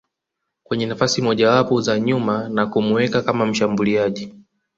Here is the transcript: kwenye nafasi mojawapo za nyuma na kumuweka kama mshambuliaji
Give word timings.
kwenye 0.63 0.85
nafasi 0.85 1.21
mojawapo 1.21 1.81
za 1.81 1.99
nyuma 1.99 2.49
na 2.49 2.67
kumuweka 2.67 3.21
kama 3.21 3.45
mshambuliaji 3.45 4.33